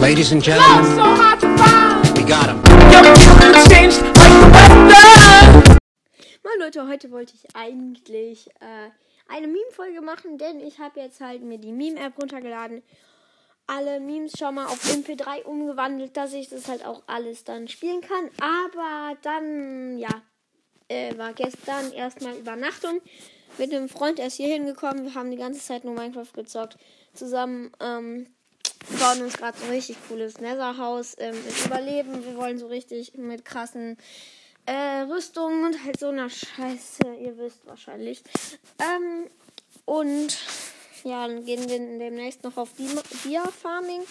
[0.00, 2.18] Ladies and gentlemen, so hard to find.
[2.18, 2.56] we got him.
[2.90, 3.04] Your
[3.68, 5.78] changed like the weather.
[6.42, 8.88] Moin Leute, heute wollte ich eigentlich äh,
[9.28, 12.82] eine Meme-Folge machen, denn ich habe jetzt halt mir die Meme-App runtergeladen.
[13.66, 18.00] Alle Memes schon mal auf MP3 umgewandelt, dass ich das halt auch alles dann spielen
[18.00, 18.30] kann.
[18.40, 20.22] Aber dann, ja,
[20.88, 23.02] äh, war gestern erstmal Übernachtung
[23.58, 25.04] mit einem Freund erst hier hingekommen.
[25.04, 26.78] Wir haben die ganze Zeit nur Minecraft gezockt.
[27.12, 28.28] Zusammen ähm,
[28.98, 32.24] bauen uns gerade so ein richtig cooles Netherhaus ähm, mit Überleben.
[32.24, 33.96] Wir wollen so richtig mit krassen
[34.66, 37.14] äh, Rüstungen und halt so einer Scheiße.
[37.20, 38.22] Ihr wisst wahrscheinlich.
[38.78, 39.26] Ähm,
[39.84, 40.38] und
[41.04, 42.70] ja, dann gehen wir demnächst noch auf
[43.24, 44.02] Dia Farming.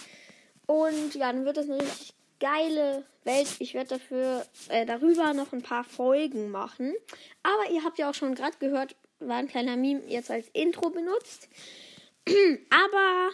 [0.66, 3.48] Und ja, dann wird das eine richtig geile Welt.
[3.58, 6.94] Ich werde dafür äh, darüber noch ein paar Folgen machen.
[7.42, 10.90] Aber ihr habt ja auch schon gerade gehört, war ein kleiner Meme jetzt als Intro
[10.90, 11.48] benutzt.
[12.70, 13.30] Aber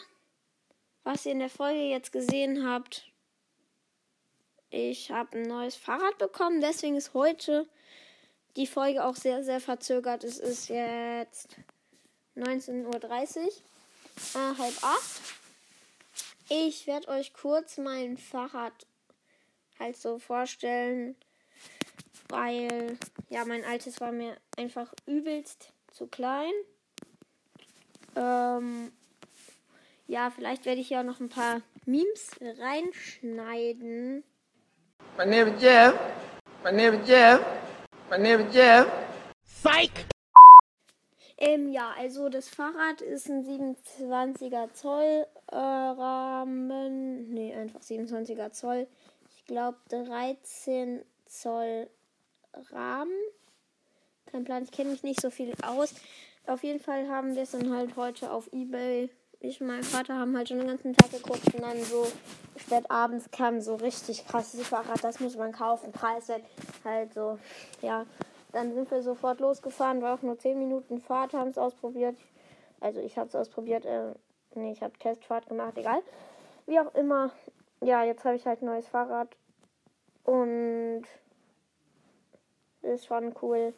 [1.06, 3.06] was ihr in der Folge jetzt gesehen habt,
[4.70, 6.60] ich habe ein neues Fahrrad bekommen.
[6.60, 7.68] Deswegen ist heute
[8.57, 10.24] die Folge auch sehr, sehr verzögert.
[10.24, 11.57] Es ist jetzt
[12.35, 13.52] 19.30 Uhr,
[14.35, 15.21] äh, halb acht.
[16.48, 18.74] Ich werde euch kurz mein Fahrrad
[19.79, 21.15] halt so vorstellen,
[22.29, 22.98] weil
[23.30, 26.52] ja, mein altes war mir einfach übelst zu klein.
[28.16, 28.91] Ähm,
[30.16, 34.24] ja, vielleicht werde ich ja noch ein paar Memes reinschneiden.
[35.18, 35.92] My name is Jeff.
[36.64, 37.40] My name is Jeff.
[38.08, 38.86] My name is Jeff.
[39.45, 40.06] Psych.
[41.36, 47.34] Ähm, ja, also das Fahrrad ist ein 27er Zoll äh, Rahmen.
[47.34, 48.86] Nee, einfach 27er Zoll.
[49.36, 51.90] Ich glaube 13 Zoll
[52.73, 53.12] Rahmen.
[54.24, 55.95] Kein Plan, ich kenne mich nicht so viel aus.
[56.46, 59.10] Auf jeden Fall haben wir es dann halt heute auf Ebay.
[59.46, 62.04] Ich und mein Vater haben halt schon den ganzen Tag geguckt und dann so
[62.56, 66.42] spät abends kam so richtig krasses Fahrrad, das muss man kaufen, preiswert.
[66.84, 67.38] Halt so,
[67.80, 68.06] ja.
[68.50, 72.16] Dann sind wir sofort losgefahren, war auch nur 10 Minuten Fahrt, haben es ausprobiert.
[72.80, 74.14] Also ich habe es ausprobiert, äh,
[74.56, 76.02] nee, ich habe Testfahrt gemacht, egal.
[76.66, 77.30] Wie auch immer,
[77.80, 79.28] ja, jetzt habe ich halt ein neues Fahrrad
[80.24, 81.04] und
[82.82, 83.74] ist schon cool,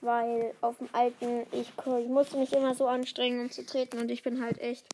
[0.00, 4.10] weil auf dem alten, ich, ich musste mich immer so anstrengen, um zu treten und
[4.10, 4.86] ich bin halt echt,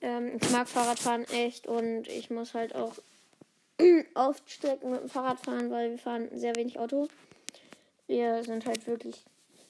[0.00, 2.92] ähm, ich mag Fahrradfahren echt und ich muss halt auch
[4.14, 7.08] oft Strecken mit dem Fahrrad fahren, weil wir fahren sehr wenig Auto.
[8.06, 9.24] Wir sind halt wirklich,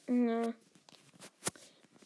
[0.08, 0.52] ja,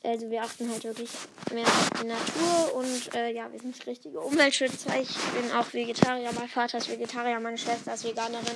[0.05, 1.11] also wir achten halt wirklich
[1.53, 5.01] mehr auf die Natur und äh, ja, wir sind richtige Umweltschützer.
[5.01, 8.47] Ich bin auch Vegetarier, mein Vater ist Vegetarier, meine Schwester ist Veganerin.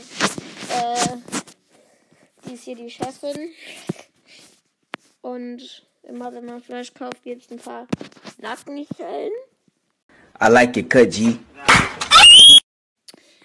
[0.71, 1.52] Äh,
[2.53, 3.51] die ist hier die Chefin.
[5.23, 7.87] Und immer wenn man Fleisch kauft, gibt es ein paar
[8.39, 9.33] Nackenschellen.
[10.43, 11.39] I like your cut, G.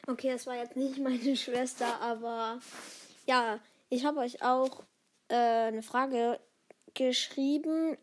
[0.08, 2.60] Okay, das war jetzt nicht meine Schwester, aber
[3.26, 3.60] ja,
[3.90, 4.84] ich habe euch auch
[5.30, 6.40] äh, eine Frage
[6.94, 7.98] geschrieben.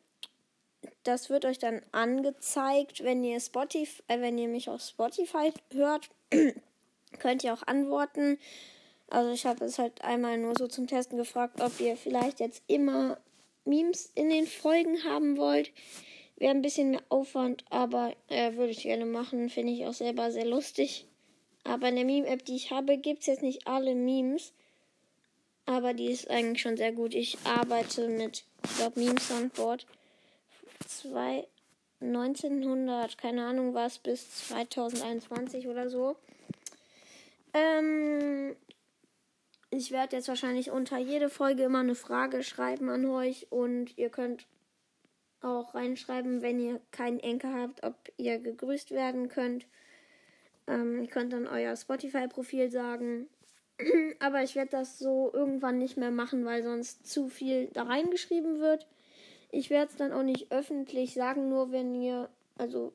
[1.02, 6.08] Das wird euch dann angezeigt, wenn ihr Spotify, äh, wenn ihr mich auf Spotify hört,
[7.18, 8.38] könnt ihr auch antworten.
[9.14, 12.64] Also ich habe es halt einmal nur so zum Testen gefragt, ob ihr vielleicht jetzt
[12.66, 13.16] immer
[13.64, 15.70] Memes in den Folgen haben wollt.
[16.34, 19.50] Wäre ein bisschen mehr Aufwand, aber äh, würde ich gerne machen.
[19.50, 21.06] Finde ich auch selber sehr lustig.
[21.62, 24.52] Aber in der Meme-App, die ich habe, gibt es jetzt nicht alle Memes.
[25.64, 27.14] Aber die ist eigentlich schon sehr gut.
[27.14, 29.86] Ich arbeite mit, ich glaube, Meme Soundboard.
[30.88, 31.46] Zwei,
[32.00, 36.16] 1900, keine Ahnung was, bis 2021 oder so.
[37.54, 38.13] Ähm,
[39.76, 44.10] ich werde jetzt wahrscheinlich unter jede Folge immer eine Frage schreiben an euch und ihr
[44.10, 44.46] könnt
[45.40, 49.66] auch reinschreiben, wenn ihr keinen Enker habt, ob ihr gegrüßt werden könnt.
[50.66, 53.28] Ähm, ihr könnt dann euer Spotify-Profil sagen.
[54.20, 58.60] Aber ich werde das so irgendwann nicht mehr machen, weil sonst zu viel da reingeschrieben
[58.60, 58.86] wird.
[59.50, 62.92] Ich werde es dann auch nicht öffentlich sagen, nur wenn ihr, also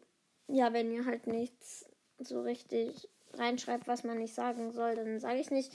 [0.48, 1.86] ja, wenn ihr halt nichts
[2.18, 5.72] so richtig reinschreibt, was man nicht sagen soll, dann sage ich nicht.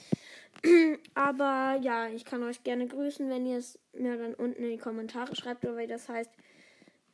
[1.15, 4.79] Aber ja, ich kann euch gerne grüßen, wenn ihr es mir dann unten in die
[4.79, 6.31] Kommentare schreibt oder wie das heißt.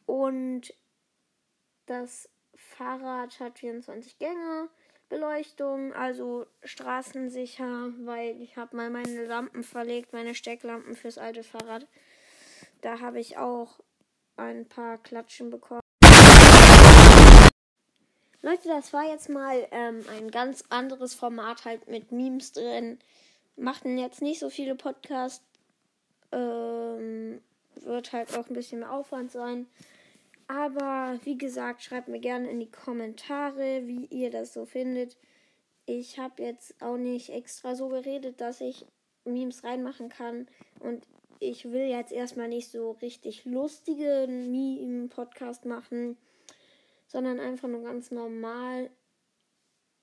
[0.06, 0.74] Und
[1.86, 4.68] das Fahrrad hat 24 Gänge,
[5.08, 11.86] Beleuchtung, also straßensicher, weil ich habe mal meine Lampen verlegt, meine Stecklampen fürs alte Fahrrad.
[12.80, 13.80] Da habe ich auch
[14.36, 15.80] ein paar Klatschen bekommen.
[18.42, 22.98] Leute, das war jetzt mal ähm, ein ganz anderes Format halt mit Memes drin.
[23.60, 25.44] Machten jetzt nicht so viele Podcasts.
[26.32, 27.40] Ähm,
[27.76, 29.66] wird halt auch ein bisschen mehr Aufwand sein.
[30.48, 35.16] Aber wie gesagt, schreibt mir gerne in die Kommentare, wie ihr das so findet.
[35.86, 38.86] Ich habe jetzt auch nicht extra so geredet, dass ich
[39.24, 40.48] Memes reinmachen kann.
[40.80, 41.06] Und
[41.38, 46.16] ich will jetzt erstmal nicht so richtig lustige Meme-Podcast machen,
[47.06, 48.90] sondern einfach nur ganz normal.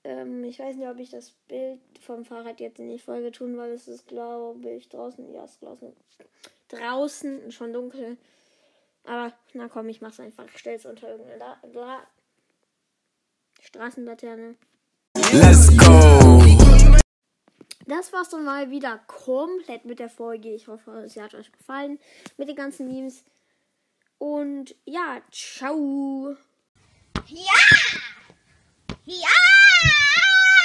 [0.08, 3.58] Ähm, ich weiß nicht, ob ich das Bild vom Fahrrad jetzt in die Folge tun,
[3.58, 5.34] weil es ist, glaube ich, draußen.
[5.34, 5.92] Ja, es ist draußen.
[6.68, 8.16] Draußen, schon dunkel.
[9.04, 10.46] Aber na komm, ich mach's einfach.
[10.46, 12.06] Ich stell's unter irgendeine La La
[13.60, 14.56] Straßenlaterne.
[15.30, 16.42] Let's go.
[17.86, 20.54] Das war's dann mal wieder komplett mit der Folge.
[20.54, 21.98] Ich hoffe, es hat euch gefallen
[22.38, 23.24] mit den ganzen Memes.
[24.16, 26.34] Und ja, ciao.
[27.26, 27.77] Ja!